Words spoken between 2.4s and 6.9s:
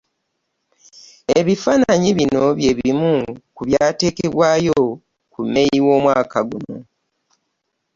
bye bimu ku byateekebwayo mu May w'omwaka guno